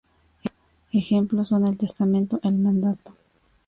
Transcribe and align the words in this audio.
Ejemplos 0.93 1.49
son 1.49 1.67
el 1.67 1.77
testamento, 1.77 2.39
el 2.41 2.55
mandato. 2.55 3.13